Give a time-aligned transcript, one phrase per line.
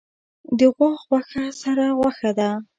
[0.57, 2.49] د غوا غوښه سره غوښه ده